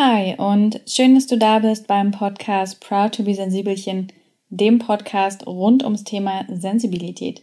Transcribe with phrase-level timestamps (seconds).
[0.00, 4.12] Hi und schön, dass du da bist beim Podcast Proud to be Sensibelchen,
[4.48, 7.42] dem Podcast rund ums Thema Sensibilität.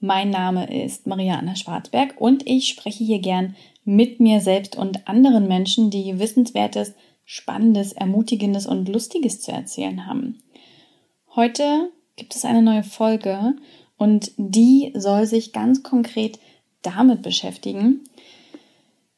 [0.00, 5.46] Mein Name ist Mariana Schwarzberg und ich spreche hier gern mit mir selbst und anderen
[5.46, 6.94] Menschen, die Wissenswertes,
[7.26, 10.38] Spannendes, Ermutigendes und Lustiges zu erzählen haben.
[11.36, 13.56] Heute gibt es eine neue Folge
[13.98, 16.38] und die soll sich ganz konkret
[16.80, 18.04] damit beschäftigen,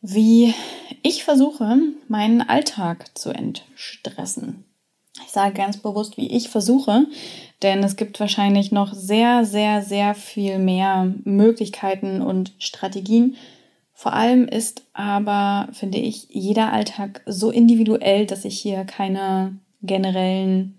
[0.09, 0.55] wie
[1.03, 1.79] ich versuche,
[2.09, 4.65] meinen Alltag zu entstressen.
[5.25, 7.07] Ich sage ganz bewusst, wie ich versuche,
[7.63, 13.37] denn es gibt wahrscheinlich noch sehr, sehr, sehr viel mehr Möglichkeiten und Strategien.
[13.95, 20.79] Vor allem ist aber, finde ich, jeder Alltag so individuell, dass ich hier keine generellen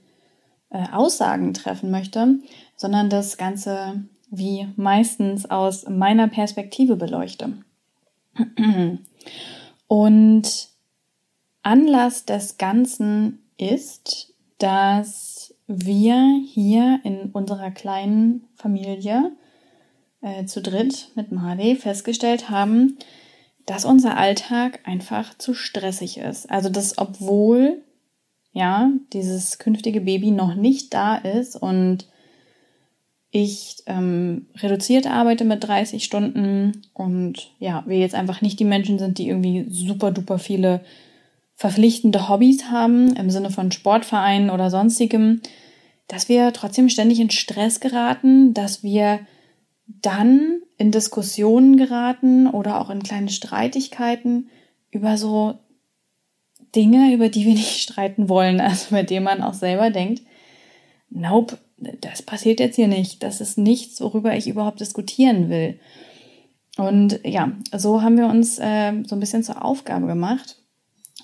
[0.70, 2.40] äh, Aussagen treffen möchte,
[2.76, 7.54] sondern das Ganze wie meistens aus meiner Perspektive beleuchte.
[9.88, 10.70] Und
[11.64, 19.34] Anlass des Ganzen ist, dass wir hier in unserer kleinen Familie
[20.22, 22.98] äh, zu dritt mit Marley festgestellt haben,
[23.66, 26.50] dass unser Alltag einfach zu stressig ist.
[26.50, 27.84] Also dass obwohl
[28.54, 32.08] ja dieses künftige Baby noch nicht da ist und
[33.30, 39.00] ich ähm, reduziert arbeite mit 30 Stunden und ja, wir jetzt einfach nicht die Menschen
[39.00, 40.82] sind, die irgendwie super duper viele
[41.56, 45.42] verpflichtende Hobbys haben, im Sinne von Sportvereinen oder sonstigem,
[46.08, 49.20] dass wir trotzdem ständig in Stress geraten, dass wir
[49.88, 54.50] dann in Diskussionen geraten oder auch in kleine Streitigkeiten
[54.92, 55.58] über so
[56.76, 60.22] Dinge, über die wir nicht streiten wollen, also bei denen man auch selber denkt,
[61.10, 63.24] nope, das passiert jetzt hier nicht.
[63.24, 65.80] Das ist nichts, worüber ich überhaupt diskutieren will.
[66.78, 70.58] Und ja, so haben wir uns äh, so ein bisschen zur Aufgabe gemacht,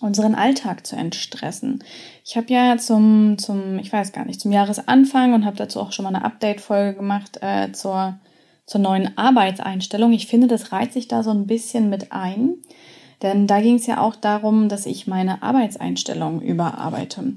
[0.01, 1.83] unseren Alltag zu entstressen.
[2.25, 5.91] Ich habe ja zum, zum, ich weiß gar nicht, zum Jahresanfang und habe dazu auch
[5.91, 8.19] schon mal eine Update-Folge gemacht äh, zur,
[8.65, 10.11] zur neuen Arbeitseinstellung.
[10.13, 12.55] Ich finde, das reiht sich da so ein bisschen mit ein.
[13.21, 17.35] Denn da ging es ja auch darum, dass ich meine Arbeitseinstellung überarbeite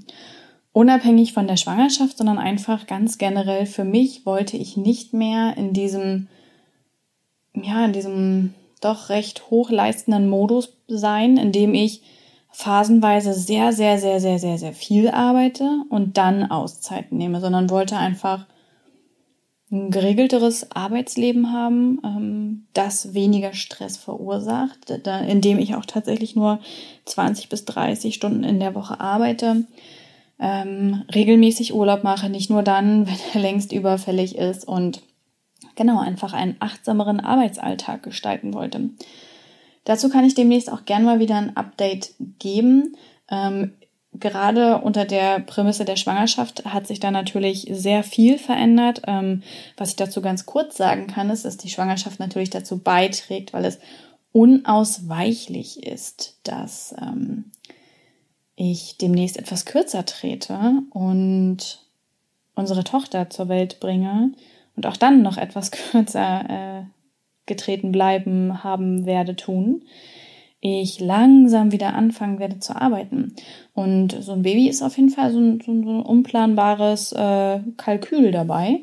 [0.76, 5.72] unabhängig von der Schwangerschaft, sondern einfach ganz generell für mich wollte ich nicht mehr in
[5.72, 6.28] diesem,
[7.54, 12.02] ja, in diesem doch recht hochleistenden Modus sein, in dem ich
[12.50, 17.96] phasenweise sehr, sehr, sehr, sehr, sehr, sehr viel arbeite und dann Auszeiten nehme, sondern wollte
[17.96, 18.44] einfach
[19.72, 26.60] ein geregelteres Arbeitsleben haben, ähm, das weniger Stress verursacht, indem ich auch tatsächlich nur
[27.06, 29.64] 20 bis 30 Stunden in der Woche arbeite,
[30.38, 35.02] ähm, regelmäßig Urlaub mache, nicht nur dann, wenn er längst überfällig ist und
[35.74, 38.90] genau einfach einen achtsameren Arbeitsalltag gestalten wollte.
[39.84, 42.96] Dazu kann ich demnächst auch gern mal wieder ein Update geben.
[43.30, 43.72] Ähm,
[44.12, 49.02] gerade unter der Prämisse der Schwangerschaft hat sich da natürlich sehr viel verändert.
[49.06, 49.42] Ähm,
[49.76, 53.64] was ich dazu ganz kurz sagen kann, ist, dass die Schwangerschaft natürlich dazu beiträgt, weil
[53.64, 53.78] es
[54.32, 57.52] unausweichlich ist, dass ähm,
[58.56, 61.78] ich demnächst etwas kürzer trete und
[62.54, 64.32] unsere Tochter zur Welt bringe
[64.74, 66.82] und auch dann noch etwas kürzer äh,
[67.44, 69.84] getreten bleiben haben werde tun,
[70.60, 73.36] ich langsam wieder anfangen werde zu arbeiten.
[73.74, 78.32] Und so ein Baby ist auf jeden Fall so ein, so ein unplanbares äh, Kalkül
[78.32, 78.80] dabei,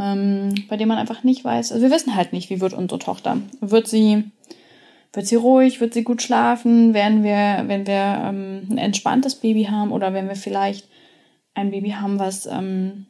[0.00, 2.98] ähm, bei dem man einfach nicht weiß, also wir wissen halt nicht, wie wird unsere
[2.98, 3.36] Tochter.
[3.60, 4.24] Wird sie
[5.12, 9.64] wird sie ruhig, wird sie gut schlafen, werden wir, wenn wir ähm, ein entspanntes Baby
[9.64, 10.88] haben oder wenn wir vielleicht
[11.54, 13.06] ein Baby haben, was, ähm,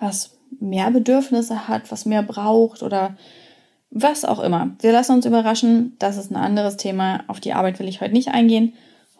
[0.00, 3.16] was mehr Bedürfnisse hat, was mehr braucht oder
[3.90, 4.74] was auch immer.
[4.80, 5.94] Wir lassen uns überraschen.
[6.00, 7.22] Das ist ein anderes Thema.
[7.28, 8.74] Auf die Arbeit will ich heute nicht eingehen.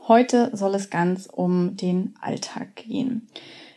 [0.09, 3.29] Heute soll es ganz um den Alltag gehen.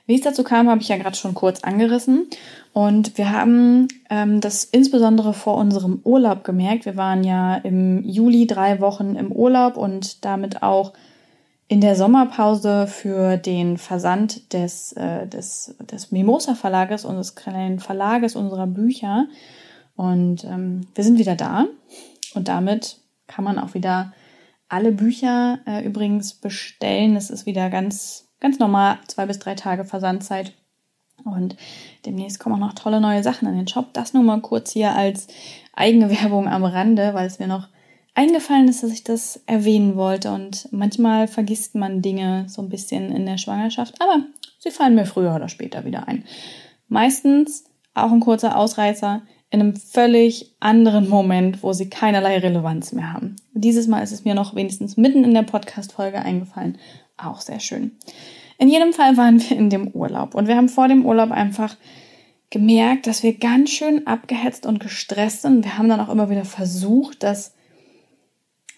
[0.07, 2.27] Wie es dazu kam, habe ich ja gerade schon kurz angerissen.
[2.71, 6.85] Und wir haben ähm, das insbesondere vor unserem Urlaub gemerkt.
[6.85, 10.93] Wir waren ja im Juli drei Wochen im Urlaub und damit auch
[11.67, 17.79] in der Sommerpause für den Versand des, äh, des, des Mimosa Verlages und des kleinen
[17.79, 19.27] Verlages unserer Bücher.
[19.97, 21.65] Und ähm, wir sind wieder da.
[22.33, 24.13] Und damit kann man auch wieder
[24.69, 27.17] alle Bücher äh, übrigens bestellen.
[27.17, 30.53] Es ist wieder ganz ganz normal zwei bis drei Tage Versandzeit.
[31.25, 31.55] Und
[32.05, 33.93] demnächst kommen auch noch tolle neue Sachen an den Shop.
[33.93, 35.27] Das nur mal kurz hier als
[35.73, 37.67] eigene Werbung am Rande, weil es mir noch
[38.13, 40.31] eingefallen ist, dass ich das erwähnen wollte.
[40.31, 44.23] Und manchmal vergisst man Dinge so ein bisschen in der Schwangerschaft, aber
[44.59, 46.23] sie fallen mir früher oder später wieder ein.
[46.87, 49.23] Meistens auch ein kurzer Ausreißer.
[49.49, 53.37] in einem völlig anderen Moment, wo sie keinerlei Relevanz mehr haben.
[53.53, 56.77] Dieses Mal ist es mir noch wenigstens mitten in der Podcast-Folge eingefallen.
[57.17, 57.91] Auch sehr schön.
[58.57, 61.75] In jedem Fall waren wir in dem Urlaub und wir haben vor dem Urlaub einfach
[62.49, 65.65] gemerkt, dass wir ganz schön abgehetzt und gestresst sind.
[65.65, 67.53] Wir haben dann auch immer wieder versucht, das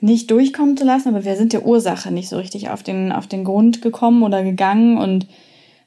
[0.02, 3.28] nicht durchkommen zu lassen, aber wir sind der Ursache nicht so richtig auf den, auf
[3.28, 5.28] den Grund gekommen oder gegangen und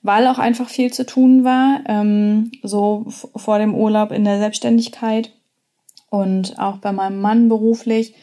[0.03, 5.33] weil auch einfach viel zu tun war, ähm, so vor dem Urlaub in der Selbstständigkeit
[6.11, 8.15] und auch bei meinem Mann beruflich.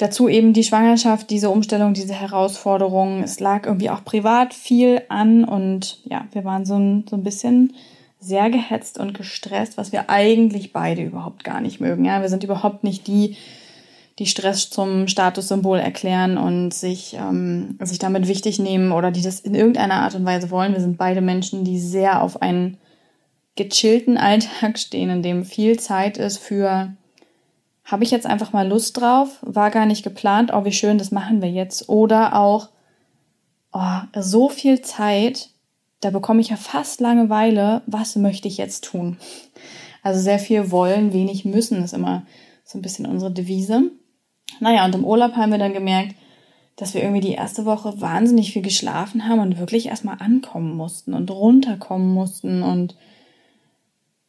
[0.00, 3.22] Dazu eben die Schwangerschaft, diese Umstellung, diese Herausforderungen.
[3.22, 7.22] Es lag irgendwie auch privat viel an und ja, wir waren so ein, so ein
[7.22, 7.74] bisschen
[8.18, 12.06] sehr gehetzt und gestresst, was wir eigentlich beide überhaupt gar nicht mögen.
[12.06, 13.36] Ja, wir sind überhaupt nicht die,
[14.18, 19.40] die Stress zum Statussymbol erklären und sich, ähm, sich damit wichtig nehmen oder die das
[19.40, 20.72] in irgendeiner Art und Weise wollen.
[20.72, 22.78] Wir sind beide Menschen, die sehr auf einen
[23.54, 26.94] gechillten Alltag stehen, in dem viel Zeit ist für,
[27.90, 31.10] habe ich jetzt einfach mal Lust drauf, war gar nicht geplant, oh, wie schön, das
[31.10, 31.88] machen wir jetzt.
[31.88, 32.68] Oder auch,
[33.72, 35.50] oh, so viel Zeit,
[36.00, 39.16] da bekomme ich ja fast Langeweile, was möchte ich jetzt tun?
[40.02, 42.22] Also sehr viel wollen, wenig müssen ist immer
[42.64, 43.90] so ein bisschen unsere Devise.
[44.60, 46.14] Naja, und im Urlaub haben wir dann gemerkt,
[46.76, 51.12] dass wir irgendwie die erste Woche wahnsinnig viel geschlafen haben und wirklich erstmal ankommen mussten
[51.12, 52.94] und runterkommen mussten und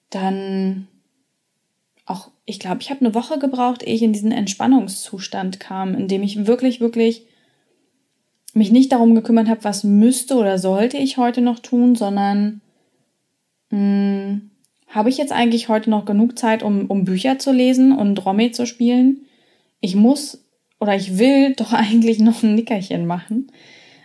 [0.10, 0.88] dann
[2.12, 6.08] auch, ich glaube, ich habe eine Woche gebraucht, ehe ich in diesen Entspannungszustand kam, in
[6.08, 7.25] dem ich wirklich, wirklich
[8.54, 12.62] mich nicht darum gekümmert habe, was müsste oder sollte ich heute noch tun, sondern
[13.69, 14.52] hm,
[14.88, 18.52] habe ich jetzt eigentlich heute noch genug Zeit, um, um Bücher zu lesen und Romy
[18.52, 19.25] zu spielen?
[19.81, 20.46] ich muss
[20.80, 23.52] oder ich will doch eigentlich noch ein Nickerchen machen.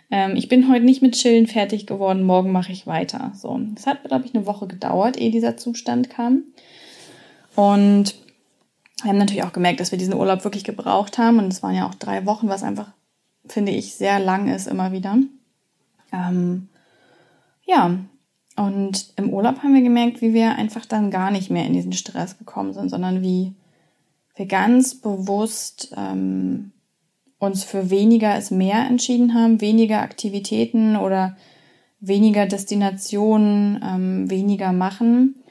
[0.09, 3.31] Ähm, ich bin heute nicht mit Chillen fertig geworden, morgen mache ich weiter.
[3.35, 6.43] So, es hat, glaube ich, eine Woche gedauert, ehe dieser Zustand kam.
[7.57, 8.13] Und
[9.01, 11.39] wir haben natürlich auch gemerkt, dass wir diesen Urlaub wirklich gebraucht haben.
[11.39, 12.91] Und es waren ja auch drei Wochen, was einfach,
[13.47, 15.17] finde ich, sehr lang ist immer wieder.
[16.13, 16.69] Ähm,
[17.65, 17.97] ja,
[18.55, 21.93] und im Urlaub haben wir gemerkt, wie wir einfach dann gar nicht mehr in diesen
[21.93, 23.55] Stress gekommen sind, sondern wie
[24.35, 26.73] wir ganz bewusst ähm,
[27.39, 31.35] uns für weniger ist mehr entschieden haben, weniger Aktivitäten oder
[31.99, 35.43] weniger Destinationen, ähm, weniger machen,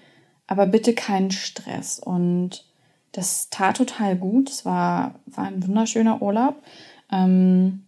[0.47, 1.99] aber bitte keinen Stress.
[1.99, 2.65] Und
[3.13, 4.51] das tat total gut.
[4.51, 6.63] Es war, war ein wunderschöner Urlaub.
[7.11, 7.87] Ähm,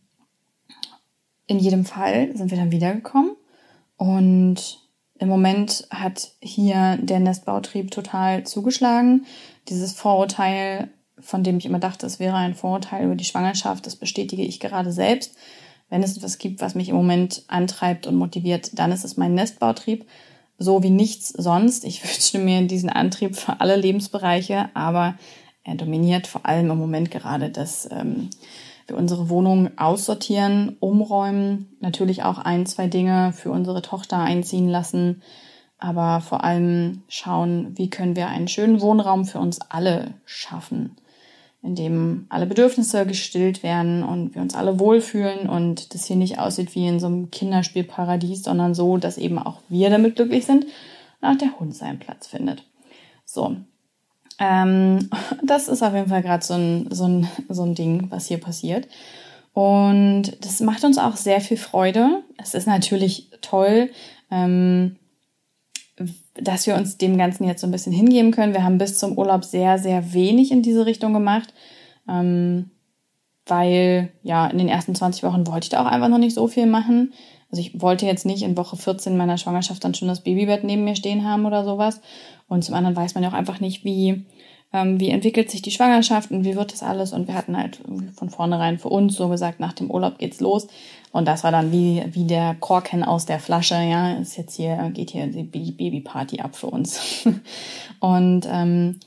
[1.46, 3.34] in jedem Fall sind wir dann wiedergekommen
[3.96, 4.80] und
[5.18, 9.26] im Moment hat hier der Nestbautrieb total zugeschlagen.
[9.68, 13.96] Dieses Vorurteil, von dem ich immer dachte, es wäre ein Vorurteil über die Schwangerschaft, das
[13.96, 15.36] bestätige ich gerade selbst.
[15.90, 19.34] Wenn es etwas gibt, was mich im Moment antreibt und motiviert, dann ist es mein
[19.34, 20.06] Nestbautrieb.
[20.58, 21.84] So wie nichts sonst.
[21.84, 25.14] Ich wünsche mir diesen Antrieb für alle Lebensbereiche, aber
[25.64, 28.30] er dominiert vor allem im Moment gerade das ähm,
[28.88, 35.22] wir unsere Wohnung aussortieren, umräumen, natürlich auch ein, zwei Dinge für unsere Tochter einziehen lassen,
[35.78, 40.96] aber vor allem schauen, wie können wir einen schönen Wohnraum für uns alle schaffen,
[41.62, 46.38] in dem alle Bedürfnisse gestillt werden und wir uns alle wohlfühlen und das hier nicht
[46.38, 50.66] aussieht wie in so einem Kinderspielparadies, sondern so, dass eben auch wir damit glücklich sind
[51.20, 52.64] und auch der Hund seinen Platz findet.
[53.24, 53.56] So,
[54.38, 55.10] ähm,
[55.42, 58.38] das ist auf jeden Fall gerade so ein, so, ein, so ein Ding, was hier
[58.38, 58.88] passiert.
[59.52, 62.22] Und das macht uns auch sehr viel Freude.
[62.36, 63.90] Es ist natürlich toll,
[64.30, 64.96] ähm,
[66.34, 68.52] dass wir uns dem Ganzen jetzt so ein bisschen hingeben können.
[68.52, 71.52] Wir haben bis zum Urlaub sehr, sehr wenig in diese Richtung gemacht,
[72.08, 72.70] ähm,
[73.46, 76.46] weil ja in den ersten 20 Wochen wollte ich da auch einfach noch nicht so
[76.48, 77.12] viel machen.
[77.50, 80.84] Also ich wollte jetzt nicht in Woche 14 meiner Schwangerschaft dann schon das Babybett neben
[80.84, 82.00] mir stehen haben oder sowas.
[82.46, 84.26] Und zum anderen weiß man ja auch einfach nicht, wie,
[84.72, 87.12] ähm, wie entwickelt sich die Schwangerschaft und wie wird das alles.
[87.12, 87.80] Und wir hatten halt
[88.16, 90.68] von vornherein für uns so gesagt, nach dem Urlaub geht's los.
[91.12, 94.90] Und das war dann wie, wie der Korken aus der Flasche, ja, ist jetzt hier,
[94.92, 97.26] geht hier die Babyparty ab für uns.
[98.00, 99.00] und ähm,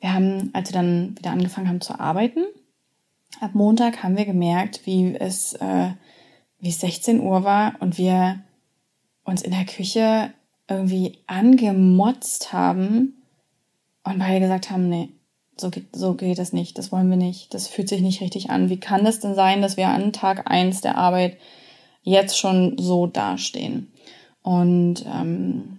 [0.00, 2.44] wir haben, als wir dann wieder angefangen haben zu arbeiten,
[3.40, 5.90] ab Montag haben wir gemerkt, wie es, äh,
[6.58, 8.40] wie es 16 Uhr war und wir
[9.24, 10.32] uns in der Küche
[10.68, 13.22] irgendwie angemotzt haben
[14.04, 15.10] und beide gesagt haben, nee,
[15.56, 18.50] so geht, so geht das nicht, das wollen wir nicht, das fühlt sich nicht richtig
[18.50, 18.68] an.
[18.68, 21.36] Wie kann das denn sein, dass wir an Tag eins der Arbeit
[22.02, 23.92] jetzt schon so dastehen?
[24.42, 25.78] Und ähm,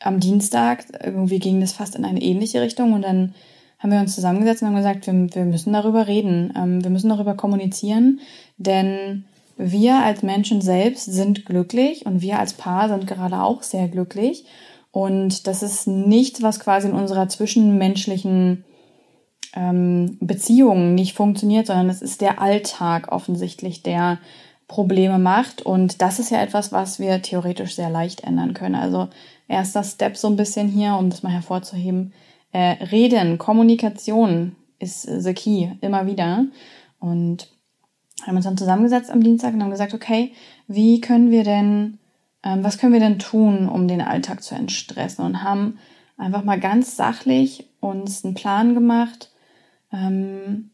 [0.00, 3.34] am Dienstag irgendwie ging das fast in eine ähnliche Richtung und dann
[3.78, 7.10] haben wir uns zusammengesetzt und haben gesagt, wir, wir müssen darüber reden, ähm, wir müssen
[7.10, 8.20] darüber kommunizieren,
[8.56, 9.24] denn
[9.56, 14.46] wir als Menschen selbst sind glücklich und wir als Paar sind gerade auch sehr glücklich.
[14.90, 18.64] Und das ist nichts, was quasi in unserer zwischenmenschlichen
[19.54, 24.18] ähm, Beziehung nicht funktioniert, sondern es ist der Alltag offensichtlich, der
[24.66, 25.62] Probleme macht.
[25.62, 28.74] Und das ist ja etwas, was wir theoretisch sehr leicht ändern können.
[28.74, 29.08] Also
[29.48, 32.12] erster Step so ein bisschen hier, um das mal hervorzuheben.
[32.52, 36.46] Äh, Reden, Kommunikation ist the key, immer wieder.
[36.98, 37.48] Und
[38.26, 40.32] haben uns dann zusammengesetzt am Dienstag und haben gesagt, okay,
[40.66, 41.98] wie können wir denn,
[42.42, 45.24] ähm, was können wir denn tun, um den Alltag zu entstressen?
[45.24, 45.78] Und haben
[46.16, 49.30] einfach mal ganz sachlich uns einen Plan gemacht,
[49.94, 50.70] ähm,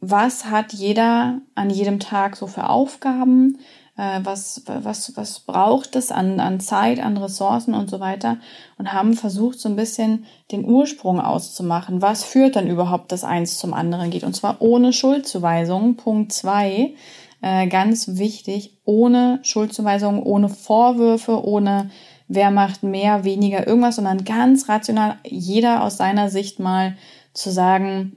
[0.00, 3.58] was hat jeder an jedem Tag so für Aufgaben,
[3.96, 8.38] äh, was, was, was braucht es an, an Zeit, an Ressourcen und so weiter
[8.78, 12.00] und haben versucht, so ein bisschen den Ursprung auszumachen.
[12.00, 14.24] Was führt dann überhaupt das eins zum anderen geht?
[14.24, 15.96] Und zwar ohne Schuldzuweisung.
[15.96, 16.94] Punkt zwei,
[17.42, 21.90] äh, ganz wichtig, ohne Schuldzuweisung, ohne Vorwürfe, ohne
[22.28, 26.96] wer macht mehr, weniger, irgendwas, sondern ganz rational, jeder aus seiner Sicht mal
[27.32, 28.16] zu sagen,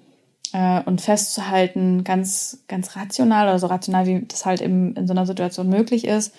[0.53, 5.13] äh, und festzuhalten, ganz, ganz rational oder so rational, wie das halt im, in so
[5.13, 6.33] einer Situation möglich ist.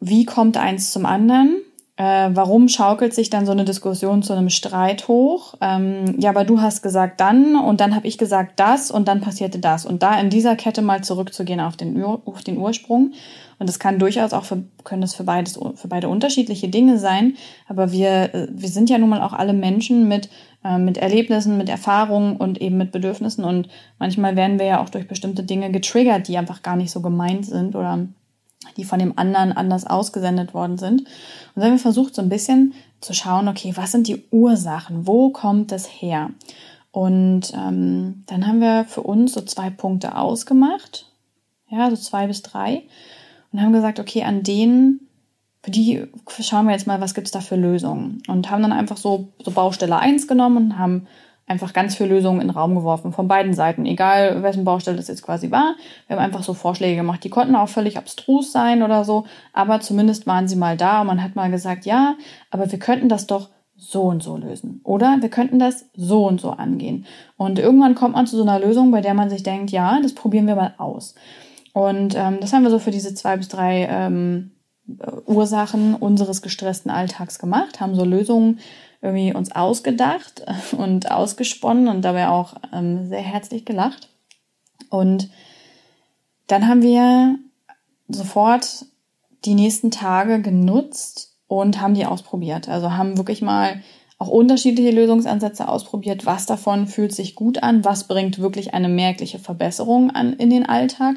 [0.00, 1.62] Wie kommt eins zum anderen?
[1.96, 5.54] Äh, warum schaukelt sich dann so eine Diskussion zu einem Streit hoch?
[5.60, 9.20] Ähm, ja, aber du hast gesagt dann und dann habe ich gesagt das und dann
[9.20, 9.84] passierte das.
[9.84, 13.12] Und da in dieser Kette mal zurückzugehen auf den, auf den Ursprung.
[13.58, 17.36] Und das kann durchaus auch für, können das für beides, für beide unterschiedliche Dinge sein.
[17.68, 20.30] Aber wir, äh, wir sind ja nun mal auch alle Menschen mit
[20.64, 23.44] äh, mit Erlebnissen, mit Erfahrungen und eben mit Bedürfnissen.
[23.44, 27.00] Und manchmal werden wir ja auch durch bestimmte Dinge getriggert, die einfach gar nicht so
[27.00, 28.06] gemeint sind oder
[28.76, 31.00] die von dem anderen anders ausgesendet worden sind.
[31.00, 31.08] Und
[31.56, 35.06] dann haben wir versucht, so ein bisschen zu schauen, okay, was sind die Ursachen?
[35.06, 36.30] Wo kommt das her?
[36.92, 41.06] Und ähm, dann haben wir für uns so zwei Punkte ausgemacht,
[41.70, 42.82] ja, so zwei bis drei,
[43.50, 45.08] und haben gesagt, okay, an denen
[45.62, 46.04] für die
[46.40, 48.22] schauen wir jetzt mal, was gibt's da für Lösungen.
[48.28, 51.06] Und haben dann einfach so, so Baustelle 1 genommen und haben
[51.46, 55.08] einfach ganz viele Lösungen in den Raum geworfen, von beiden Seiten, egal wessen Baustelle das
[55.08, 55.74] jetzt quasi war.
[56.06, 59.80] Wir haben einfach so Vorschläge gemacht, die konnten auch völlig abstrus sein oder so, aber
[59.80, 62.14] zumindest waren sie mal da und man hat mal gesagt, ja,
[62.50, 64.80] aber wir könnten das doch so und so lösen.
[64.84, 67.04] Oder wir könnten das so und so angehen.
[67.36, 70.14] Und irgendwann kommt man zu so einer Lösung, bei der man sich denkt, ja, das
[70.14, 71.16] probieren wir mal aus.
[71.72, 74.52] Und ähm, das haben wir so für diese zwei bis drei ähm,
[75.26, 78.60] Ursachen unseres gestressten Alltags gemacht, haben so Lösungen
[79.00, 80.44] irgendwie uns ausgedacht
[80.76, 84.08] und ausgesponnen und dabei auch ähm, sehr herzlich gelacht.
[84.90, 85.30] Und
[86.46, 87.38] dann haben wir
[88.08, 88.86] sofort
[89.44, 92.68] die nächsten Tage genutzt und haben die ausprobiert.
[92.68, 93.82] Also haben wirklich mal
[94.18, 96.26] auch unterschiedliche Lösungsansätze ausprobiert.
[96.26, 97.84] Was davon fühlt sich gut an?
[97.84, 101.16] Was bringt wirklich eine merkliche Verbesserung an in den Alltag?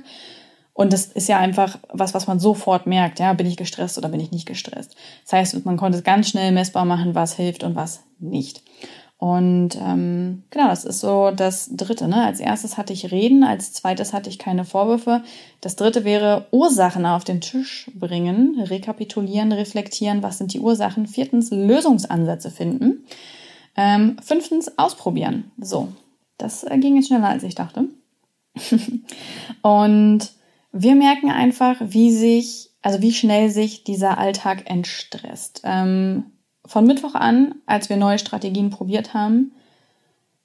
[0.75, 3.19] Und das ist ja einfach was, was man sofort merkt.
[3.19, 4.97] Ja, bin ich gestresst oder bin ich nicht gestresst?
[5.23, 8.61] Das heißt, man konnte es ganz schnell messbar machen, was hilft und was nicht.
[9.17, 12.09] Und ähm, genau, das ist so das Dritte.
[12.09, 12.25] Ne?
[12.25, 15.23] Als erstes hatte ich Reden, als zweites hatte ich keine Vorwürfe.
[15.61, 21.07] Das Dritte wäre Ursachen auf den Tisch bringen, rekapitulieren, reflektieren, was sind die Ursachen.
[21.07, 23.05] Viertens Lösungsansätze finden.
[23.77, 25.51] Ähm, fünftens ausprobieren.
[25.57, 25.87] So,
[26.37, 27.85] das äh, ging jetzt schneller, als ich dachte.
[29.61, 30.34] und
[30.77, 35.61] wir merken einfach, wie sich, also wie schnell sich dieser Alltag entstresst.
[35.63, 36.33] Ähm,
[36.65, 39.53] von Mittwoch an, als wir neue Strategien probiert haben,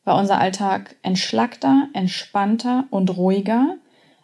[0.05, 3.77] war unser Alltag entschlackter, entspannter und ruhiger.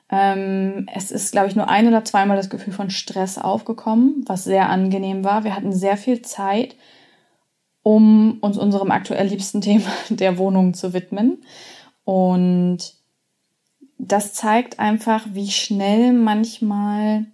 [0.09, 4.45] Ähm, es ist, glaube ich, nur ein oder zweimal das Gefühl von Stress aufgekommen, was
[4.45, 5.43] sehr angenehm war.
[5.43, 6.77] Wir hatten sehr viel Zeit,
[7.83, 11.43] um uns unserem aktuell liebsten Thema der Wohnung zu widmen.
[12.05, 12.96] Und
[13.99, 17.27] das zeigt einfach, wie schnell manchmal,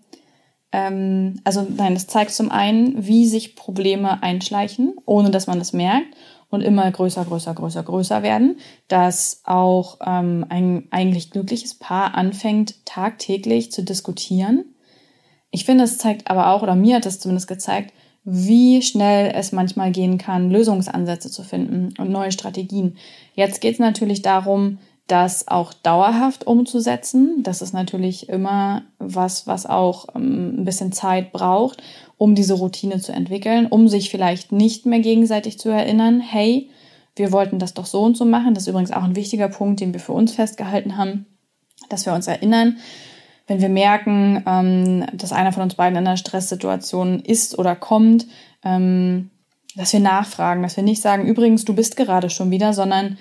[0.71, 5.73] ähm, also nein, das zeigt zum einen, wie sich Probleme einschleichen, ohne dass man es
[5.73, 6.15] merkt
[6.51, 12.85] und immer größer, größer, größer, größer werden, dass auch ähm, ein eigentlich glückliches Paar anfängt,
[12.85, 14.75] tagtäglich zu diskutieren.
[15.51, 17.93] Ich finde, es zeigt aber auch, oder mir hat es zumindest gezeigt,
[18.25, 22.97] wie schnell es manchmal gehen kann, Lösungsansätze zu finden und neue Strategien.
[23.35, 27.43] Jetzt geht es natürlich darum, das auch dauerhaft umzusetzen.
[27.43, 31.83] Das ist natürlich immer was, was auch ähm, ein bisschen Zeit braucht,
[32.17, 36.71] um diese Routine zu entwickeln, um sich vielleicht nicht mehr gegenseitig zu erinnern, hey,
[37.17, 38.55] wir wollten das doch so und so machen.
[38.55, 41.27] Das ist übrigens auch ein wichtiger Punkt, den wir für uns festgehalten haben,
[41.89, 42.79] dass wir uns erinnern,
[43.47, 48.27] wenn wir merken, ähm, dass einer von uns beiden in einer Stresssituation ist oder kommt,
[48.65, 49.31] ähm,
[49.75, 53.19] dass wir nachfragen, dass wir nicht sagen, übrigens, du bist gerade schon wieder, sondern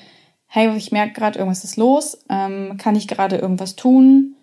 [0.54, 4.36] hey, ich merke gerade, irgendwas ist los, ähm, kann ich gerade irgendwas tun?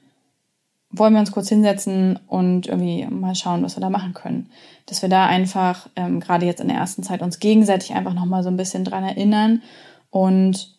[0.90, 4.50] wollen wir uns kurz hinsetzen und irgendwie mal schauen, was wir da machen können.
[4.86, 8.42] Dass wir da einfach, ähm, gerade jetzt in der ersten Zeit, uns gegenseitig einfach nochmal
[8.42, 9.62] so ein bisschen dran erinnern
[10.10, 10.74] und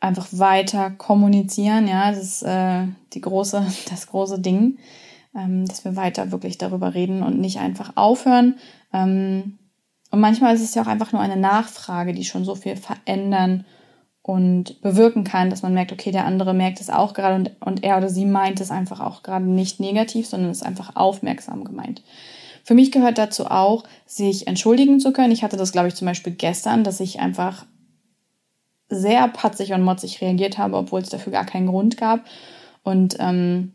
[0.00, 1.86] einfach weiter kommunizieren.
[1.86, 4.78] Ja, das ist äh, die große, das große Ding,
[5.36, 8.56] ähm, dass wir weiter wirklich darüber reden und nicht einfach aufhören.
[8.92, 9.58] Ähm,
[10.10, 13.64] und manchmal ist es ja auch einfach nur eine Nachfrage, die schon so viel verändern
[14.24, 17.84] und bewirken kann, dass man merkt, okay, der andere merkt es auch gerade und, und
[17.84, 22.02] er oder sie meint es einfach auch gerade nicht negativ, sondern ist einfach aufmerksam gemeint.
[22.64, 25.30] Für mich gehört dazu auch, sich entschuldigen zu können.
[25.30, 27.66] Ich hatte das, glaube ich, zum Beispiel gestern, dass ich einfach
[28.88, 32.24] sehr patzig und motzig reagiert habe, obwohl es dafür gar keinen Grund gab.
[32.82, 33.74] Und ähm,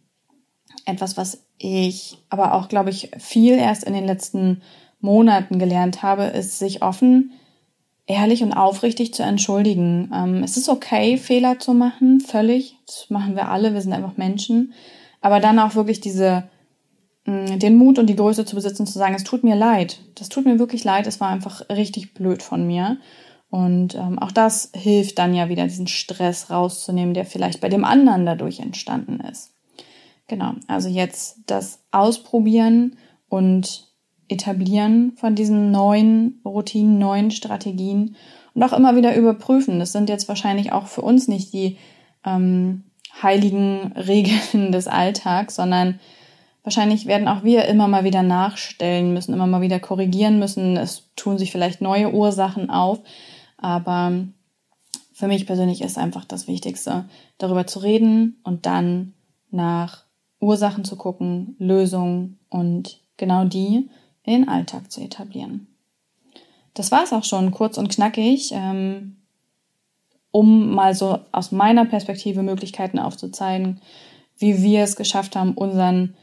[0.86, 4.63] etwas, was ich aber auch, glaube ich, viel erst in den letzten
[5.00, 7.34] Monaten gelernt habe, ist, sich offen,
[8.10, 10.12] ehrlich und aufrichtig zu entschuldigen.
[10.13, 12.75] Ähm, es ist okay, Fehler zu machen, völlig.
[12.88, 14.74] Das machen wir alle, wir sind einfach Menschen.
[15.22, 16.50] Aber dann auch wirklich diese,
[17.25, 20.00] mh, mm, den Mut und die Größe zu besitzen, zu sagen, es tut mir leid.
[20.16, 22.98] Das tut mir wirklich leid, es war einfach richtig blöd von mir.
[23.51, 27.86] Und ähm, auch das hilft dann ja wieder, diesen Stress rauszunehmen, der vielleicht bei dem
[27.86, 29.51] anderen dadurch entstanden ist.
[30.28, 32.98] Genau, also jetzt das Ausprobieren
[33.28, 33.88] und
[34.29, 38.15] Etablieren von diesen neuen Routinen, neuen Strategien
[38.53, 39.79] und auch immer wieder überprüfen.
[39.79, 41.77] Das sind jetzt wahrscheinlich auch für uns nicht die
[42.25, 42.83] ähm,
[43.21, 46.00] heiligen Regeln des Alltags, sondern
[46.63, 50.77] wahrscheinlich werden auch wir immer mal wieder nachstellen müssen, immer mal wieder korrigieren müssen.
[50.77, 53.00] Es tun sich vielleicht neue Ursachen auf.
[53.57, 54.13] Aber
[55.13, 57.05] für mich persönlich ist einfach das Wichtigste,
[57.38, 59.13] darüber zu reden und dann
[59.51, 60.05] nach
[60.39, 63.89] Ursachen zu gucken, Lösungen und genau die
[64.24, 65.68] in den Alltag zu etablieren.
[66.74, 69.18] Das war es auch schon, kurz und knackig, ähm,
[70.32, 73.82] um mal so aus meiner Perspektive Möglichkeiten aufzuzeigen,
[74.38, 76.16] wie wir es geschafft haben, unseren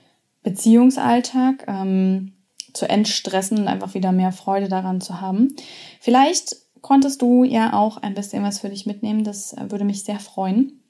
[0.42, 2.32] Beziehungsalltag ähm,
[2.72, 5.56] zu entstressen und einfach wieder mehr Freude daran zu haben.
[6.00, 9.24] Vielleicht konntest du ja auch ein bisschen was für dich mitnehmen.
[9.24, 10.80] Das würde mich sehr freuen.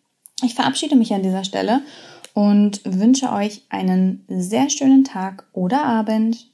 [0.43, 1.81] Ich verabschiede mich an dieser Stelle
[2.35, 6.45] und wünsche euch einen sehr schönen Tag oder Abend.